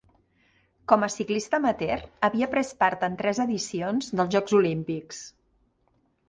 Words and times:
Com 0.93 1.03
a 1.07 1.09
ciclista 1.15 1.59
amateur, 1.61 2.01
havia 2.29 2.47
pres 2.55 2.71
part 2.79 3.05
en 3.09 3.19
tres 3.21 3.43
edicions 3.45 4.09
dels 4.21 4.33
Jocs 4.39 4.57
Olímpics. 4.63 5.23